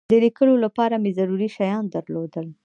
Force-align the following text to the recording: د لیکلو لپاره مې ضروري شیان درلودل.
د 0.09 0.11
لیکلو 0.25 0.53
لپاره 0.65 0.95
مې 1.03 1.11
ضروري 1.19 1.49
شیان 1.57 1.83
درلودل. 1.95 2.47